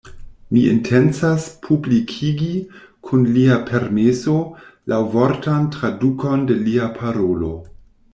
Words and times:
Mi 0.55 0.61
intencas 0.67 1.43
publikigi, 1.65 2.47
kun 3.09 3.27
lia 3.35 3.57
permeso, 3.67 4.33
laŭvortan 4.95 5.69
tradukon 5.77 6.47
de 6.53 6.57
lia 6.63 6.89
parolo. 6.97 7.53